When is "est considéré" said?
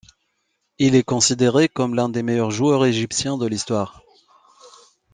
0.95-1.69